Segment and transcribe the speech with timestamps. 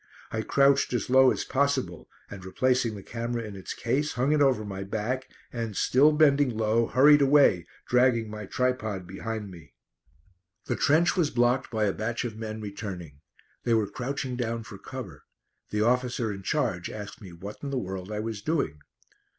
[0.31, 4.41] I crouched as low as possible and replacing the camera in its case hung it
[4.41, 9.75] over my back and, still bending low, hurried away dragging my tripod behind me.
[10.65, 13.21] The trench was blocked by a batch of men returning.
[13.63, 15.25] They were crouching down for cover.
[15.69, 18.79] The officer in charge asked me what in the world I was doing.